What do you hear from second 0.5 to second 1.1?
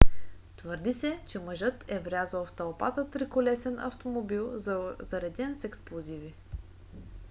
твърди